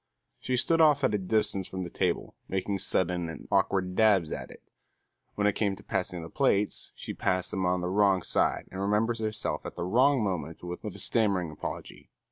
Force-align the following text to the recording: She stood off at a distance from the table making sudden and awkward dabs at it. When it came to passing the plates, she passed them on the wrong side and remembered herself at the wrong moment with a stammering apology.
She 0.39 0.57
stood 0.57 0.81
off 0.81 1.03
at 1.03 1.13
a 1.13 1.19
distance 1.19 1.67
from 1.67 1.83
the 1.83 1.89
table 1.91 2.33
making 2.47 2.79
sudden 2.79 3.29
and 3.29 3.47
awkward 3.51 3.93
dabs 3.95 4.31
at 4.31 4.49
it. 4.49 4.63
When 5.35 5.45
it 5.45 5.53
came 5.53 5.75
to 5.75 5.83
passing 5.83 6.23
the 6.23 6.29
plates, 6.31 6.91
she 6.95 7.13
passed 7.13 7.51
them 7.51 7.67
on 7.67 7.81
the 7.81 7.87
wrong 7.87 8.23
side 8.23 8.67
and 8.71 8.81
remembered 8.81 9.19
herself 9.19 9.63
at 9.63 9.75
the 9.75 9.83
wrong 9.85 10.23
moment 10.23 10.63
with 10.63 10.83
a 10.83 10.91
stammering 10.97 11.51
apology. 11.51 12.09